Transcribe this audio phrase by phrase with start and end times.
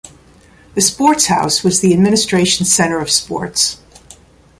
[0.73, 3.77] The Sports House was the Administration Centre of Sports.